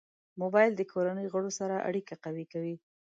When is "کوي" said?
2.53-2.75